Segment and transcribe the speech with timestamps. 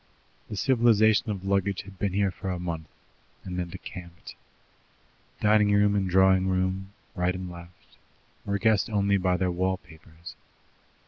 [0.49, 2.87] The civilization of luggage had been here for a month,
[3.43, 4.33] and then decamped.
[5.41, 7.97] Dining room and drawing room right and left
[8.43, 10.35] were guessed only by their wall papers.